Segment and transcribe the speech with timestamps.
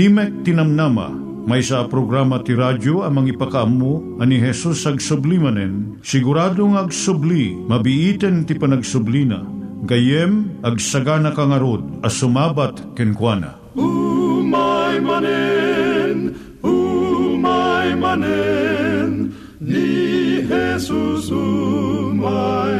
[0.00, 1.12] Timek Tinamnama,
[1.44, 8.48] may sa programa ti radyo amang ipakaamu ani Jesus ag sublimanen, siguradong ag subli, mabiiten
[8.48, 9.44] ti panagsublina,
[9.84, 13.60] gayem ag sagana kangarod as sumabat kenkwana.
[13.76, 16.32] Umay manen,
[16.64, 22.79] umay manen, ni Jesus umay.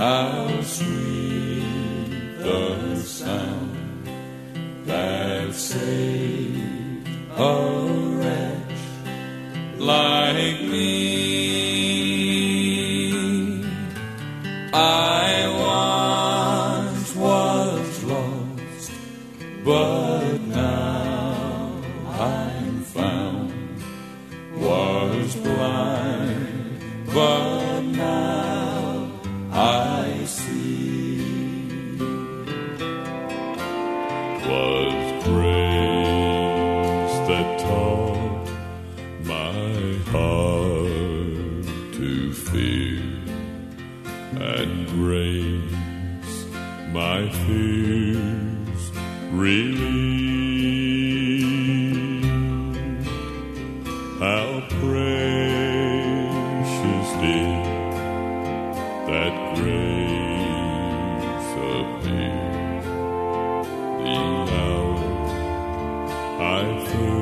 [0.00, 3.76] How sweet the sound
[4.86, 7.06] that saved
[7.36, 8.80] a wretch
[9.78, 10.90] like me.
[14.72, 15.09] I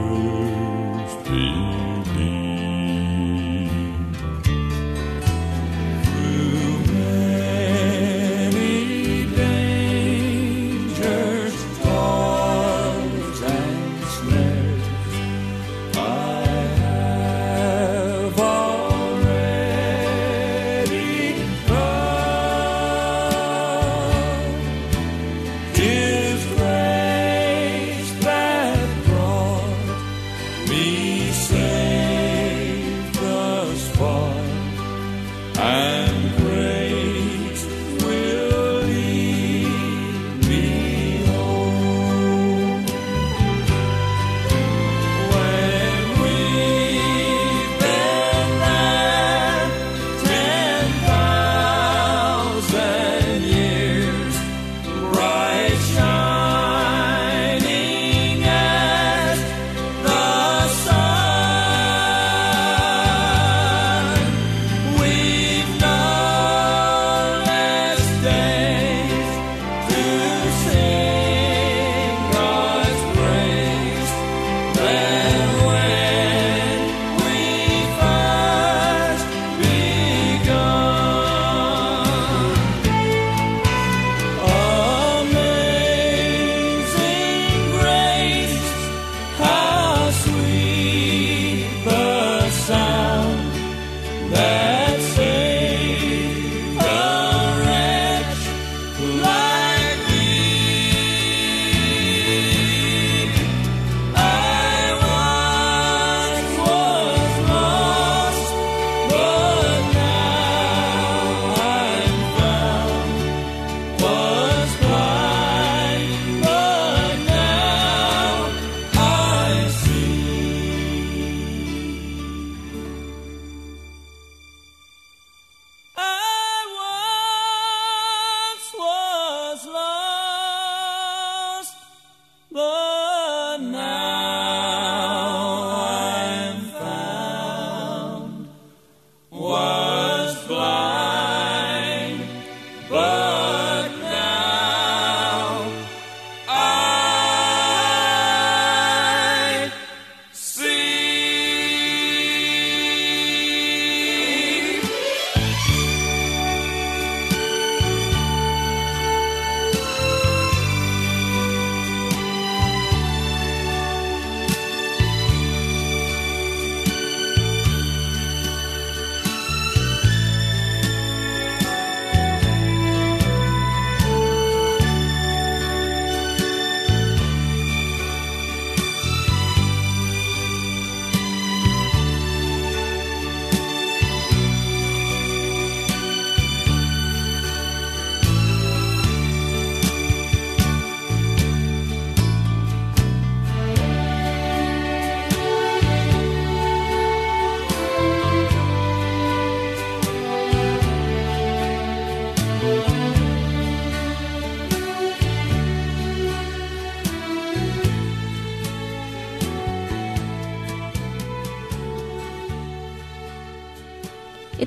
[0.08, 1.87] those people.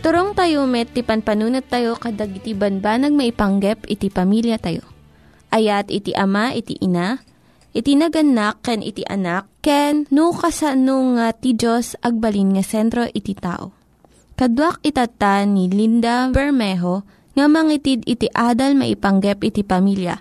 [0.02, 4.82] Iturong tayo met, ti panpanunat tayo kadag iti banbanag maipanggep iti pamilya tayo.
[5.54, 7.22] Ayat iti ama, iti ina,
[7.70, 13.38] iti naganak, ken iti anak, ken no, kasano nga ti Diyos agbalin nga sentro iti
[13.38, 13.78] tao.
[14.34, 17.06] Kaduak itata ni Linda Bermejo
[17.38, 20.18] nga mangitid iti adal maipanggep iti pamilya.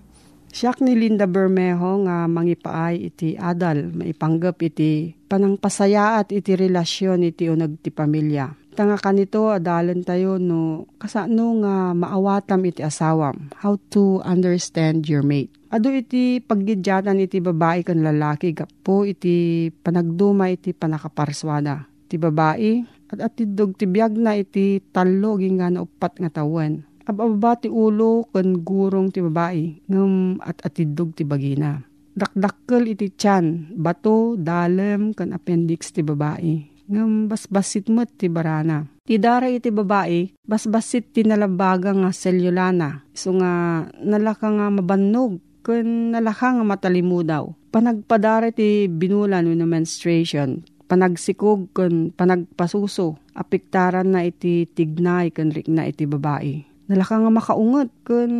[0.52, 7.80] Siyak ni Linda Bermejo nga mangipaay iti adal, maipanggap iti panangpasayaat iti relasyon iti unag
[7.80, 8.69] ti pamilya.
[8.80, 13.52] Tanga kanito adalan tayo no kasano nga maawatam iti asawam.
[13.60, 15.52] How to understand your mate.
[15.68, 21.92] Ado iti paggidyatan iti babae kan lalaki gapo iti panagduma iti panakaparswada.
[22.08, 22.80] Ti babae
[23.12, 26.80] at atidog ti biyag na iti talo nga na upat nga tawen.
[27.04, 31.84] Ababa ti ulo kan gurong ti babae ngem at atidog ti bagina.
[32.16, 38.90] Dakdakkel iti tiyan, bato, dalem, kan appendix ti babae ngam basbasit met ti barana.
[39.06, 43.06] Ti dara iti babae, basbasit ti nalabaga nga selyulana.
[43.14, 47.46] So nga nalaka nga mabannog, kun nalaka nga matalimudaw.
[47.70, 56.10] Panagpadara ti binulan no menstruation, panagsikog kun panagpasuso, apiktaran na iti tignay kun rikna iti
[56.10, 56.66] babae.
[56.90, 58.32] Nalaka nga makaungot kun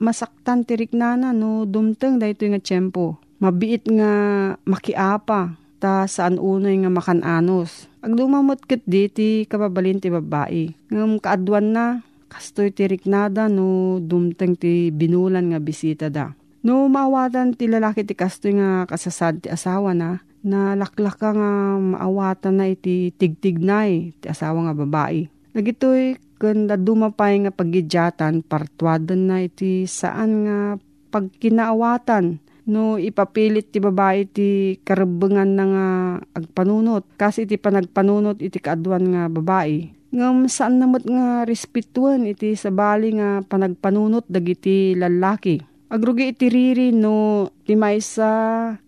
[0.00, 3.20] masaktan ti riknana no dumteng dayto nga tiyempo.
[3.38, 4.10] Mabiit nga
[4.66, 7.86] makiapa ta saan unoy nga makananos.
[8.02, 10.74] Agdumamot ket di ti kababalin ti babae.
[10.90, 11.86] Ngam kaadwan na,
[12.30, 16.34] kastoy ti riknada no dumteng ti binulan nga bisita da.
[16.66, 22.54] No maawatan ti lalaki ti kastoy nga kasasad ti asawa na, na laklaka nga maawatan
[22.58, 25.30] na iti tigtignay ti asawa nga babae.
[25.54, 30.58] Nagitoy kanda dumapay nga pagidyatan partwadan na iti saan nga
[31.10, 35.86] pagkinaawatan no ipapilit ti babae ti karebengan na nga
[36.36, 37.08] agpanunot.
[37.16, 39.96] Kasi iti panagpanunot iti kaadwan nga babae.
[40.08, 45.60] Ngam saan namot nga respetuan iti sabali nga panagpanunot dagiti lalaki?
[45.88, 48.32] Agrugi iti riri no ti maysa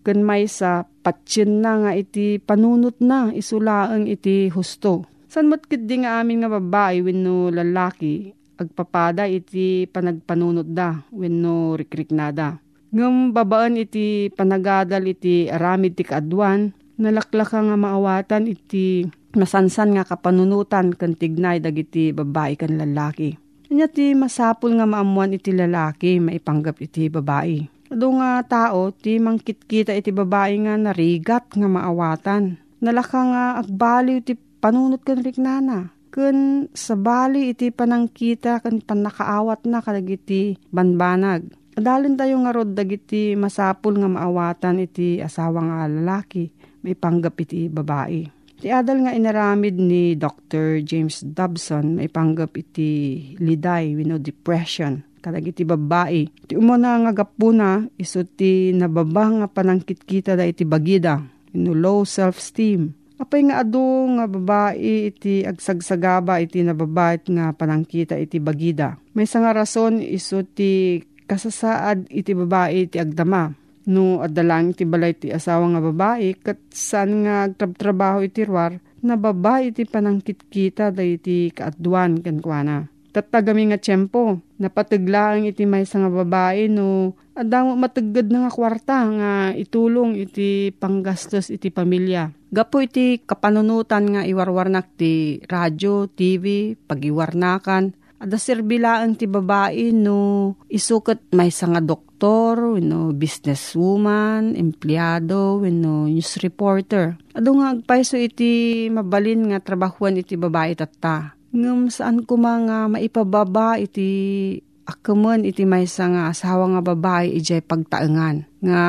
[0.05, 5.09] ken maysa patsin na nga iti panunot na isulaeng iti husto.
[5.25, 8.29] San mat di nga amin nga babae wenno lalaki
[8.61, 12.61] agpapada iti panagpanunot da wenno rikriknada
[12.91, 20.91] Ngam babaan iti panagadal iti aramid ti kaadwan, nalaklaka nga maawatan iti masansan nga kapanunutan
[20.91, 23.39] kan tignay dagiti babae kan lalaki.
[23.71, 27.63] Kanya ti masapul nga maamuan iti lalaki maipanggap iti babae.
[27.95, 32.59] Ado nga tao ti mangkitkita iti babae nga narigat nga maawatan.
[32.83, 35.95] Nalaka nga agbaliw ti panunot kan riknana.
[36.11, 43.97] Kun sabali iti panangkita kan panakaawat na kadagiti banbanag Adalin tayo nga rod dagiti masapul
[43.97, 46.45] nga maawatan iti asawa nga lalaki,
[46.85, 48.21] may panggap iti babae.
[48.61, 50.85] Ti adal nga inaramid ni Dr.
[50.85, 56.29] James Dobson, may panggap iti liday, we know depression, kadag iti babae.
[56.45, 61.17] Ti umuna nga gapuna, iso ti nababa nga panangkit kita da iti bagida,
[61.49, 62.93] you low self-esteem.
[63.17, 63.81] Apay nga ado
[64.21, 69.01] nga babae iti agsagsagaba iti nababait nga panangkita iti bagida.
[69.13, 73.55] May nga rason iso ti kasasaad iti babae iti agdama.
[73.87, 79.15] No adalang iti balay iti asawa nga babae kat saan nga agtrab-trabaho iti ruar na
[79.15, 82.91] babae iti panangkit-kita da iti kaadwan kankwana.
[83.11, 89.31] Tatagami nga tiyempo, napataglaang iti may nga babae no adamo matagad na nga kwarta nga
[89.51, 92.31] itulong iti panggastos iti pamilya.
[92.51, 101.33] Gapo iti kapanunutan nga iwarwarnak ti radyo, TV, pagiwarnakan, Ada serbilaan ti babae no isukat
[101.33, 107.17] may nga doktor, no businesswoman, empleyado, no news reporter.
[107.33, 111.33] Ado nga agpaiso iti mabalin nga trabahuan iti babae tatta.
[111.49, 114.53] Ngam saan ko mga maipababa iti
[114.85, 118.83] akaman iti may nga asawa nga babae ijay pagtaengan nga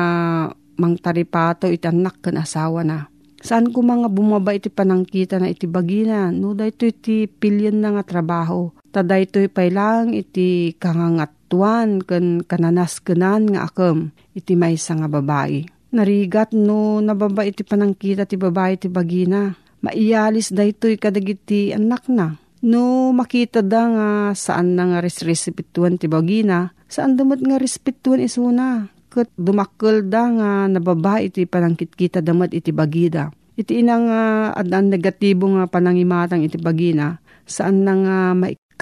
[0.77, 3.09] mangtaripato iti anak kan asawa na.
[3.41, 8.05] Saan ko mga bumaba iti panangkita na iti bagina, no dahito iti pilyan na nga
[8.05, 15.65] trabaho Taday to'y pailang iti kangangatuan kan kananas kanan nga akam iti maysa nga babae.
[15.97, 19.57] Narigat no nababa iti panangkita ti babae ti bagina.
[19.81, 22.37] Maiyalis daytoy kadagiti anak na.
[22.61, 28.93] No makita da nga saan na nga resresipituan ti bagina, saan damot nga respetuan isuna.
[29.09, 33.33] Kat dumakkel da nga nababa iti panangkit kita damat iti bagida.
[33.57, 38.17] Iti inang uh, adan negatibo nga panangimatang iti bagina, saan na nga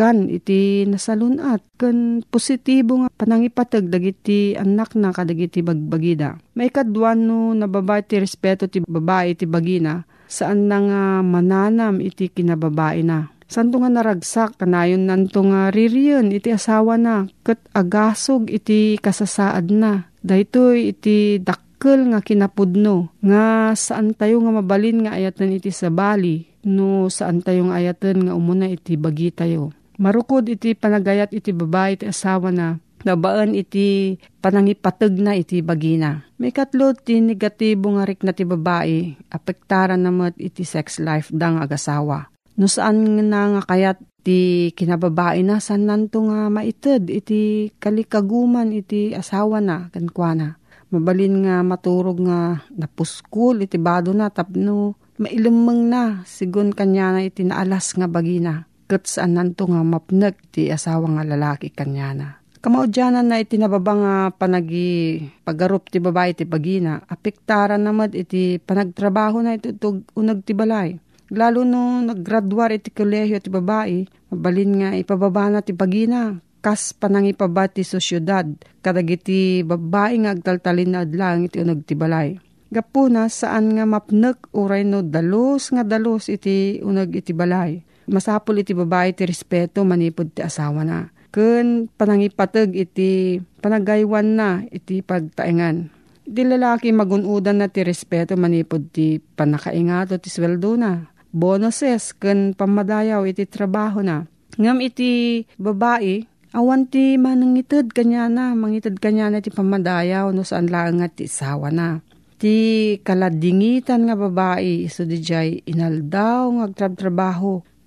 [0.01, 6.41] kan iti nasalunat kan positibo nga panangipatag dagiti anak na kadagiti bagbagida.
[6.57, 12.33] May kadwan no nababay ti respeto ti babae ti bagina saan na nga mananam iti
[12.33, 13.29] kinababae na.
[13.51, 20.07] Santo nga naragsak, kanayon nanto nga ririyan, iti asawa na, kat agasog iti kasasaad na.
[20.23, 26.47] Daytoy iti dakkel nga kinapudno, nga saan tayo nga mabalin nga ayatan iti sa bali,
[26.63, 29.75] no saan tayo nga ayatan nga umuna iti bagi tayo.
[29.99, 36.23] Marukod iti panagayat iti babae iti asawa na, nabaan iti panangipatag na iti bagina.
[36.37, 41.59] May katlo ti negatibo nga rik na ti babae, apektaran namat iti sex life dang
[41.59, 42.29] agasawa.
[42.55, 49.17] No saan na nga kayat ti kinababae na saan nanto nga maited iti kalikaguman iti
[49.17, 50.61] asawa na kankwana.
[50.91, 57.47] Mabalin nga maturog nga napuskul iti bado na tapno mailemeng na sigun kanya na iti
[57.47, 58.67] naalas nga bagina.
[58.91, 62.27] Kat saan nanto nga mapnag ti asawa nga lalaki kanya na.
[62.59, 69.39] Kamaudyanan na iti nababa nga panagi pagarup ti babae ti bagina, apektaran namad iti panagtrabaho
[69.39, 69.71] na iti
[70.19, 70.99] unag ti balay.
[71.31, 74.03] Lalo no naggraduar iti kolehiyo ti babae,
[74.35, 78.45] mabalin nga ipababa na ti bagina, kas panangipaba ti sosyudad,
[78.83, 82.35] kadagiti babae nga agtaltalin na adlang iti unag ti balay.
[82.69, 87.81] Gapuna saan nga mapnek uray no dalos nga dalos iti unag iti balay.
[88.11, 91.07] Masapul iti babae ti respeto manipod ti asawa na.
[91.31, 95.87] Kun panangipatag iti panagaywan na iti pagtaengan.
[96.27, 103.23] Di lalaki magunudan na ti respeto manipod ti panakaingato ti sweldo na bonuses ken pamadayaw
[103.25, 104.27] iti trabaho na.
[104.59, 110.67] Ngam iti babae, awan ti manangited kanya na, mangited kanya na ti pamadayaw no saan
[110.67, 112.03] lang nga ti sawa na.
[112.35, 116.65] Ti kaladingitan nga babae, iso di jay inaldaw nga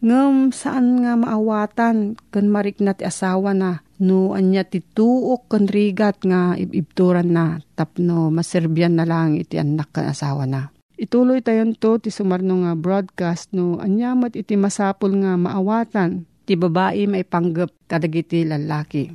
[0.05, 5.65] Ngam saan nga maawatan ken marik na ti asawa na no anya ti tuok ken
[5.65, 10.69] rigat nga ibibturan na tapno maserbyan na lang iti anak ken asawa na.
[11.01, 17.09] Ituloy tayon to ti sumarno nga broadcast no anyamat iti masapul nga maawatan ti babae
[17.09, 19.09] may panggap kadagiti lalaki.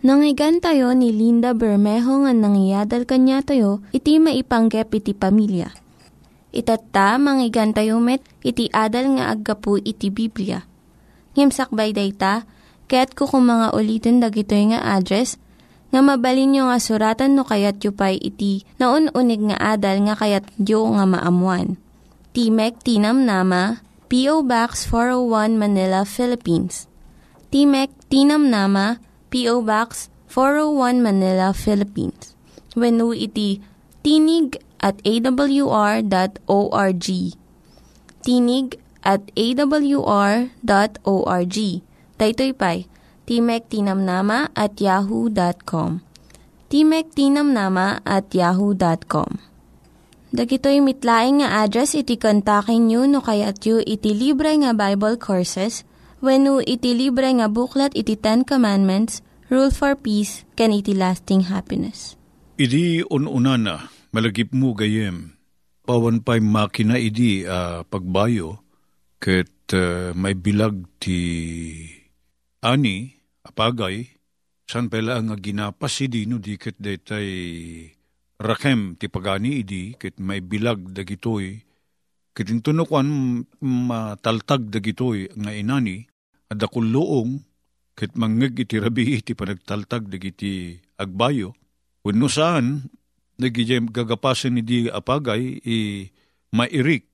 [0.00, 5.68] Nangyigan tayo ni Linda Bermejo nga nangyadal kanya tayo, iti maipanggep iti pamilya.
[6.50, 7.70] Itatta, manggigan
[8.02, 10.66] met, iti adal nga aggapu iti Biblia.
[11.38, 12.42] Ngimsakbay day ta,
[12.90, 15.38] kaya't kukumanga ulitin dagito nga address,
[15.90, 20.46] nga mabalin nga suratan no kayat yu pa'y iti na unig nga adal nga kayat
[20.58, 21.78] yu nga maamuan.
[22.30, 24.46] Timek Tinam Nama, P.O.
[24.46, 26.86] Box 401 Manila, Philippines.
[27.50, 29.02] Timek Tinam Nama,
[29.34, 29.66] P.O.
[29.66, 32.38] Box 401 Manila, Philippines.
[32.78, 33.58] When iti
[34.06, 36.06] tinig at awr.org.
[38.20, 38.68] Tinig
[39.04, 40.48] at awr.org.
[42.20, 42.84] Daytoy pa'y
[43.30, 46.02] Timek Tinamnama at yahoo.com.
[46.66, 49.38] Timek Tinamnama at yahoo.com.
[50.30, 55.82] Dagitoy mitlaing nga address iti kontakin nyo no kayat yu iti libre nga Bible Courses
[56.22, 61.50] when no iti libre nga buklat iti Ten Commandments, Rule for Peace, can iti lasting
[61.50, 62.14] happiness.
[62.54, 65.34] Idi ununana, malagip mo gayem,
[65.86, 68.58] pawan pa'y makina idi ah, pagbayo,
[69.22, 71.18] ket ah, may bilag ti
[72.62, 73.14] ani,
[73.46, 74.06] apagay,
[74.70, 77.26] san pala nga ginapas idi no di ket detay
[78.38, 81.58] rakem ti pagani idi ket may bilag dagitoy.
[82.30, 86.06] Ket intunukan mataltag dagitoy nga inani
[86.46, 87.42] adda kulloong
[87.98, 91.50] ket mangeg iti rabi iti panagtaltag dagiti agbayo.
[92.06, 92.86] Wenno saan
[93.40, 95.78] nagijay gagapasen idi apagay i
[96.52, 97.08] mairik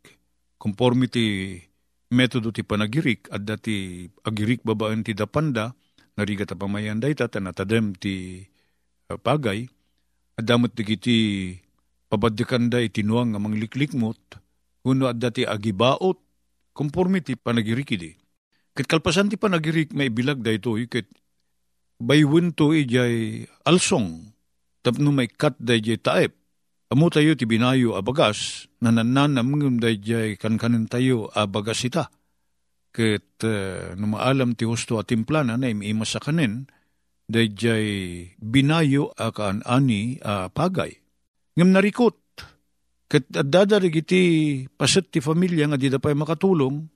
[0.59, 1.63] conformity
[2.11, 5.75] metodo ti panagirik at dati agirik babaan ti dapanda
[6.19, 8.43] narigat a pamayan dayta tanatadem ti
[9.11, 9.71] uh, pagay
[10.37, 11.55] at damot digiti
[12.11, 14.19] pabadikanda iti nuang nga mangliklikmot
[14.83, 16.19] kuno at dati agibaot
[16.77, 18.13] conformity panagirik idi.
[18.77, 21.09] Ket kalpasan ti panagirik may bilag daytoy ket
[21.97, 24.36] baywin to ijay alsong
[24.87, 26.47] tapno may kat dayjay taep
[26.87, 32.07] Amo tayo ti binayo abagas, nanananam ngum dayjay kankanin tayo abagas ita.
[32.95, 36.71] Ket uh, numaalam ti husto at timplana na imimas sa kanin,
[37.27, 37.89] dayjay
[38.39, 40.95] binayo akaan ani uh, pagay.
[41.59, 42.23] Ngam narikot,
[43.11, 44.23] ket adadarig iti
[44.71, 46.87] paset ti familia nga di da makatulong,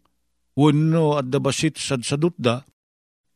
[0.55, 2.63] wano at dabasit sad sadutda,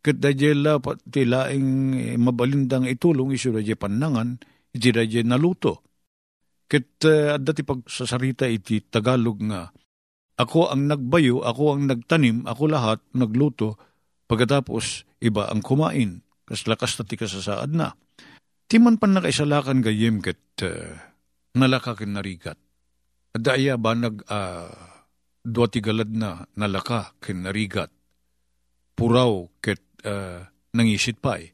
[0.05, 0.77] ket dayjay la
[1.09, 4.37] ti laing eh, mabalindang itulong iso dayjay panangan,
[4.77, 5.85] iti dayjay naluto
[6.65, 9.69] Ket uh, dati pagsasarita iti Tagalog nga,
[10.41, 13.77] ako ang nagbayo, ako ang nagtanim, ako lahat nagluto,
[14.27, 17.93] pagkatapos iba ang kumain, kas lakas na ti kasasaad na.
[18.65, 20.97] Timan pan nakaisalakan gayem ket uh,
[21.53, 22.57] nalakakin narigat.
[23.37, 24.73] Adaya ba nag uh,
[25.45, 27.93] duwa ti galad na nalaka ken narigat.
[28.95, 30.45] puraw ket uh,
[30.77, 31.51] nangisit pa eh.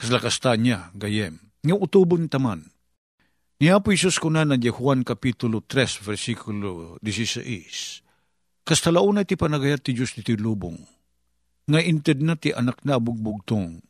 [0.00, 1.36] Kaslakasta niya, gayem.
[1.60, 2.72] Nga utubon taman.
[3.60, 8.64] Niya po Isus ko na nadya Juan Kapitulo 3, versikulo 16.
[8.64, 10.80] Kastalauna ti panagayat ti Diyos ti lubong.
[11.68, 13.84] Nga inted na ti anak na bugbugtong.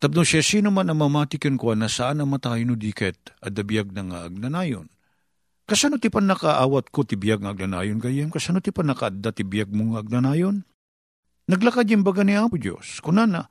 [0.00, 3.92] Tapno siya sino man ang mamatikan ko na saan ang matayo no diket at dabiyag
[3.92, 4.88] na nga agnanayon.
[5.64, 8.28] Kasano ti pan nakaawat ko ti biyag nga agnanayon gayem?
[8.28, 10.64] Kasano ti pan nakaadda ti biyag mong agnanayon?
[11.44, 13.04] Naglakad yung baga ni Apo Diyos.
[13.04, 13.44] Kunana,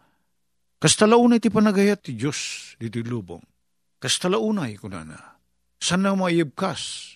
[0.82, 3.44] kastalaunay ti panagayat ti Diyos dito lubong.
[4.02, 5.34] Kastalaunay kunana
[5.84, 7.16] sana maayibkas.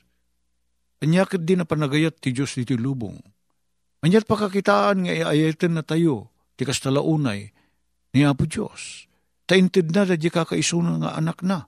[1.00, 3.16] Anyakit din na panagayat ti Diyos dito lubong.
[4.04, 7.48] Anyat pakakitaan nga iayatin na tayo, ti kastalaunay,
[8.12, 9.08] ni Apo Diyos.
[9.48, 11.64] Taintid na da di kakaisuna nga anak na.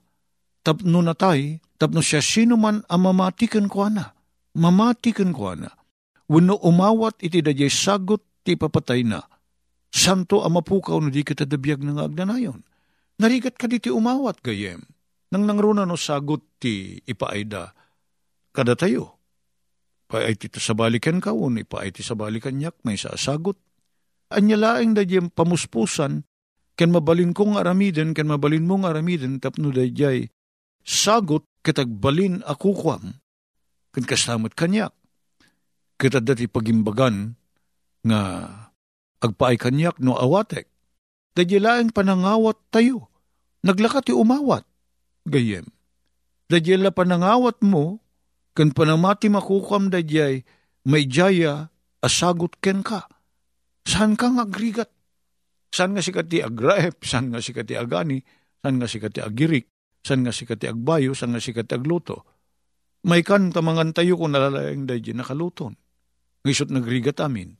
[0.60, 4.12] Tapno na tay, tapno siya sino man ang mamatikan ko na.
[4.52, 5.72] Mamatikan ko na.
[6.28, 9.20] Wano umawat iti da sagot ti papatay na.
[9.90, 12.62] Santo ang mapukaw na di kita dabiyag ng agnanayon.
[13.20, 14.80] Narigat ka di umawat gayem
[15.30, 17.70] nang nangruna no sagot ti ipaayda,
[18.50, 19.22] kada tayo.
[20.10, 23.54] Pa ay ti sa balikan ka, un ipa ay ti sa balikan yak, may sasagot.
[24.34, 26.26] Anya laeng da pamuspusan,
[26.74, 29.86] ken mabalin kong aramiden, ken mabalin mong aramiden, tapno da
[30.82, 33.14] sagot kitagbalin ako kwam,
[33.94, 34.90] ken kasamot kanyak.
[35.94, 37.38] Kita dati pagimbagan,
[38.06, 38.20] nga
[39.20, 40.68] agpaay kanyak no awatek.
[41.36, 43.08] Da laeng panangawat tayo,
[43.62, 44.66] naglakat ti umawat
[45.30, 45.68] gayem.
[46.50, 48.02] Dadyay la panangawat mo,
[48.58, 50.42] kan panamati makukam dadyay,
[50.82, 51.70] may jaya,
[52.02, 53.06] asagot ken ka.
[53.86, 54.90] Saan ka nga agrigat?
[55.70, 57.06] Saan nga si kati agraep?
[57.06, 58.18] Saan nga si kati agani?
[58.58, 59.70] Saan nga si kati agirik?
[60.02, 61.14] Saan nga si kati agbayo?
[61.14, 62.26] Saan nga si kati agluto?
[63.06, 65.78] May kan tamangan tayo kung nalalayang dadyay nakaluton.
[66.42, 67.54] Ngisot nagrigat amin.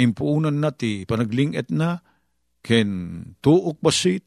[0.00, 2.00] Impuunan nati panaglinget na,
[2.64, 2.88] ken
[3.44, 4.24] tuok basit,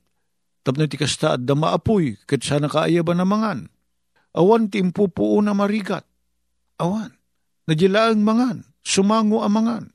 [0.61, 3.73] tapno ti kasta at damaapoy, kat sana kaaya ba namangan.
[4.37, 6.05] Awan ti impupuo na marigat.
[6.77, 7.09] Awan,
[7.65, 9.89] nadilaang mangan, sumango amangan.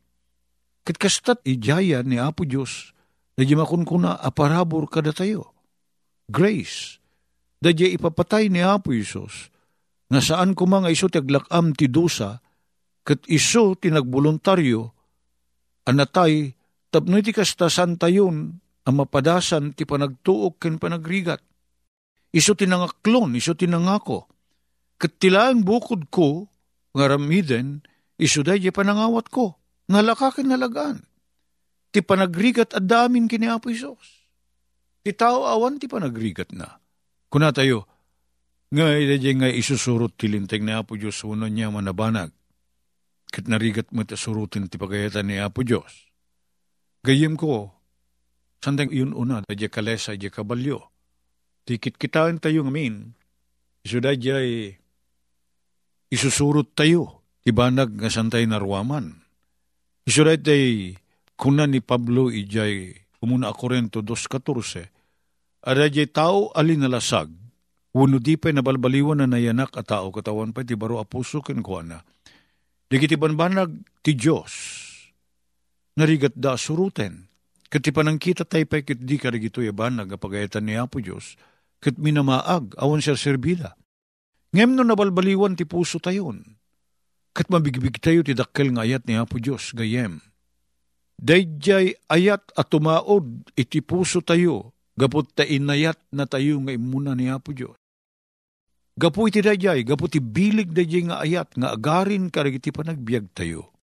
[0.83, 2.91] Kat kastat ijaya ni Apo Diyos,
[3.39, 5.55] nadimakon ko na aparabor kada tayo.
[6.27, 6.99] Grace,
[7.63, 9.55] dadya ipapatay ni Apo Isos,
[10.11, 12.41] nga saan ko mga iso taglakam ti dusa,
[13.05, 14.98] kat iso tinagboluntaryo,
[15.89, 16.53] anatay,
[16.93, 21.41] tapno ti kasta santayon, ang mapadasan ti panagtuok ken panagrigat.
[22.29, 24.29] Iso tinangaklon, iso tinangako.
[25.01, 26.49] Kat tilaang bukod ko,
[26.93, 27.81] nga ramiden,
[28.21, 29.57] iso day panangawat ko,
[29.89, 31.01] nga lakakin nalagaan.
[31.89, 34.29] Ti panagrigat at damin kini Apo Isos.
[35.01, 36.77] Ti tao awan ti panagrigat na.
[37.33, 37.89] Kuna tayo,
[38.69, 42.29] nga idadya nga isusurot ti linteng ni Apo Diyos uno niya manabanag.
[43.29, 46.09] Kat narigat mo ti surutin ti pagayatan ni Apo Diyos.
[47.05, 47.79] Gayem ko,
[48.59, 50.91] Sandang yun una, dadya kalesa, dadya kabalyo.
[51.63, 53.15] Tikit kitaan tayo ngamin,
[53.87, 54.43] iso dadya
[56.11, 59.23] isusurot tayo, tibanag nga santay narwaman.
[60.03, 60.99] Iso dadya
[61.39, 64.91] kuna ni Pablo ijay umuna Korento 2.14,
[65.63, 67.31] adadya tao alinalasag,
[67.89, 72.05] Wano di pa nabalbaliwan na nayanak at tao katawan pa ti baro apuso ken kuana.
[72.89, 74.53] Digiti banbanag ti Diyos.
[76.01, 77.29] Narigat da suruten.
[77.69, 81.37] Kat panangkita tayo pa kit di ka rigito yaban nagapagayatan ni Apo Diyos,
[81.85, 83.77] kat minamaag awan siya serbida.
[84.57, 86.57] Ngem no nabalbaliwan ti puso tayon,
[87.37, 90.25] kat mabigbig tayo ti dakkel nga ayat ni Apo Diyos gayem.
[91.21, 97.29] Dayjay ayat at tumaod iti puso tayo, gapot ta inayat na tayo nga imuna ni
[97.29, 97.77] Apo Diyos.
[98.99, 103.79] Gapu iti dayjay, gapu ti bilig dayjay nga ayat, nga agarin karigiti panagbiag tayo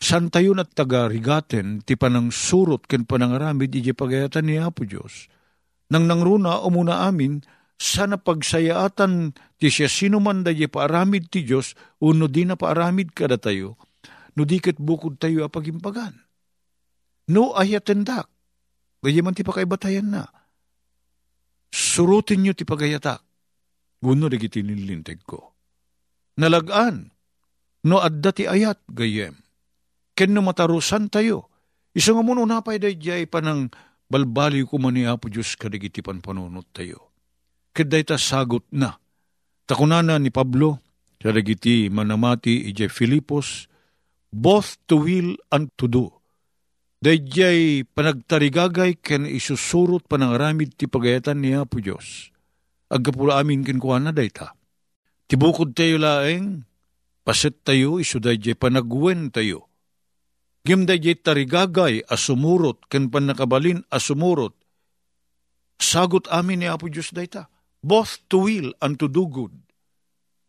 [0.00, 5.28] San tayo at taga-rigaten, ti panang surot ken panangaramid iji pagayatan ni Apo Diyos.
[5.92, 7.44] Nang nangruna o muna amin,
[7.76, 13.36] sana pagsayaatan ti siya sino man da paaramid ti Diyos, uno di na paaramid kada
[13.36, 13.76] tayo,
[14.40, 16.16] no dikit bukod tayo apagimpagan.
[17.28, 18.24] No ayatendak,
[19.04, 20.24] gaya man ti pakaibatayan na.
[21.70, 23.20] Surutin nyo ti pagayatak,
[24.00, 25.52] guno di nilinteg ko.
[26.40, 27.12] Nalagaan,
[27.84, 29.36] no adda ti ayat gayem
[30.20, 31.48] ken no matarusan tayo.
[31.96, 33.72] Isa nga muno napay dayjay panang
[34.04, 37.08] balbali ko man ni Apo Diyos kadigitipan panunot tayo.
[37.72, 39.00] Kaday ta sagot na.
[39.64, 40.76] Takunana ni Pablo,
[41.16, 43.64] kadagiti manamati ijay Filipos,
[44.28, 46.12] both to will and to do.
[47.00, 52.28] Dayjay panagtarigagay ken isusurot panangaramid ti pagayatan ni Apo Diyos.
[52.90, 54.52] Agkapula amin ken kuana dayta.
[55.30, 56.66] Tibukod tayo laeng,
[57.22, 59.70] paset tayo, iso dayjay panagwen tayo
[60.60, 64.52] Gimda jay tarigagay asumurot, ken panakabalin asumurot.
[65.80, 67.48] Sagot amin ni Apo Diyos dayta.
[67.80, 69.56] Both to will and to do good.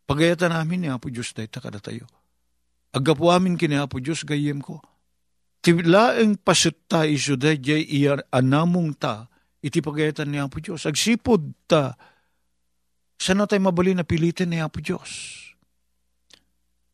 [0.04, 2.04] Pagayatan namin ni Apo Diyos dayta kada tayo.
[2.92, 4.84] Agapo amin kini Apo Diyos gayem ko.
[5.64, 9.32] Tilaeng pasutta iso dayjay iya anamong ta,
[9.64, 10.84] iti pagayatan ni Apo Diyos.
[10.84, 11.96] Agsipod ta,
[13.22, 15.38] sana tayo mabali na pilitin ni Apo Diyos.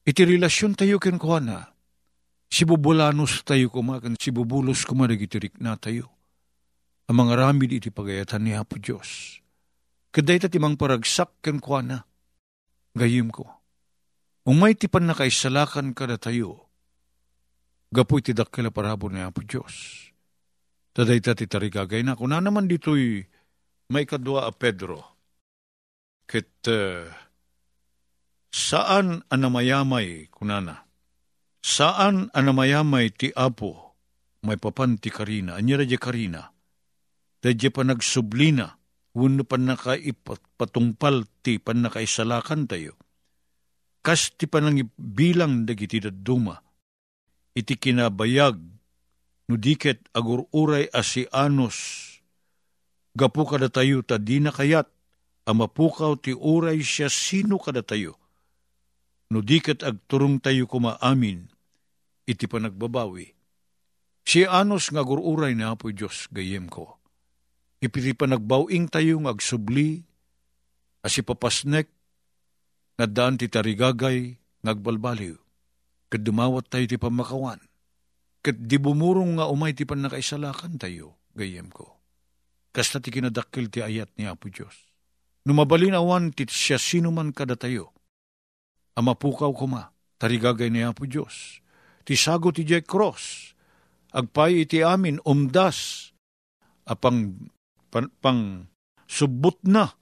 [0.05, 1.73] Iti relasyon tayo ken kuana,
[2.53, 6.13] si bubulanos tayo kumakan, si bubulos kumaragitirik na tayo.
[7.09, 9.41] Ang mga ramid iti pagayatan ni Apo Diyos.
[10.13, 12.05] Kaday ta timang paragsak ken kuana,
[12.93, 13.49] gayim ko.
[14.45, 16.69] Umay ti pan nakaisalakan kada tayo,
[17.89, 20.05] gapu iti dakkila parabor ni Apo Diyos.
[20.93, 22.21] Taday ta ti tarigagay na.
[22.21, 23.25] Kuna naman dito'y
[23.89, 25.18] may kadwa a Pedro.
[26.29, 27.09] Ket uh,
[28.53, 30.85] saan anamayamay kunana?
[31.65, 33.97] Saan anamayamay ti Apo
[34.45, 35.57] may papan ti Karina?
[35.57, 36.53] Anya radya Karina?
[37.41, 38.77] Radya pa nagsublina.
[39.17, 42.95] Wano pa nakaipatungpal ti pan nakaisalakan tayo.
[44.05, 46.61] Kas ti panang bilang dagiti daduma.
[47.57, 48.61] Iti kinabayag
[49.49, 52.05] no diket agururay asianos.
[53.17, 54.93] Gapu kada tayo ta di na kayat
[55.49, 58.21] amapukaw ti uray siya sino kada tayo.
[59.33, 61.49] No diket agturong tayo kumaamin,
[62.29, 63.33] iti panagbabawi.
[64.29, 67.01] Si anos nga gururay na apo Diyos gayem ko.
[67.81, 70.05] Ipiti panagbawing tayo nga agsubli,
[71.01, 71.89] asi papasnek,
[73.01, 75.37] nga daan ti tarigagay, ngagbalbaliw.
[76.09, 77.61] Kad dumawat tayo ti pamakawan.
[78.41, 82.01] Kat di bumurong nga umay ti pan nakaisalakan tayo, gayem ko.
[82.73, 84.88] Kasta ti kinadakil ti ayat ni Apo Diyos.
[85.47, 87.95] Numabalin awan ti siya sino man kada tayo.
[88.99, 91.63] Amapukaw kuma, tarigagay ni Apo Diyos.
[92.03, 93.55] Ti sago ti Jack Cross.
[94.11, 96.11] Agpay iti amin umdas.
[96.89, 97.37] Apang
[97.93, 98.65] pang, pang
[99.05, 99.93] subot na.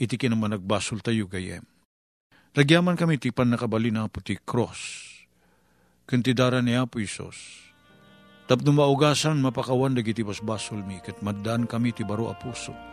[0.00, 1.62] Iti kinaman nagbasol tayo gayem.
[2.52, 5.08] Lagyaman kami ti pan nakabali na po ti cross.
[6.04, 7.36] Kantidara ni Apo Isos.
[8.50, 12.91] Tapno maugasan mapakawan dagiti basbasol mi, kat maddan kami ti baro a puso.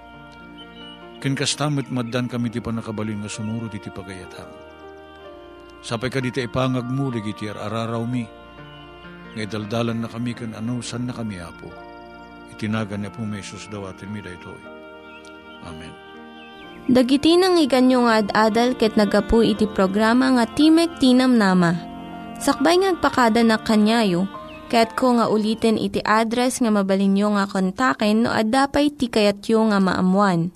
[1.19, 4.47] Ken kastamit maddan kami ti panakabalin nga sumuro ti pagayatan.
[5.83, 8.23] Sapay ka diti ipangag mo dagiti araraw mi.
[9.35, 11.67] Ngay daldalan na kami kan ano san na kami apo.
[12.55, 14.59] Itinagan niya po may sus daw atin mi daytoy.
[15.67, 15.91] Amen.
[16.89, 21.75] Dagiti nang iganyo nga ad-adal ket nagapu iti programa nga Timek Tinam Nama.
[22.39, 24.25] Sakbay ngagpakada na kanyayo,
[24.71, 30.55] ket ko nga ulitin iti address nga mabalinyo nga kontaken no ad-dapay tikayatyo nga maamuan.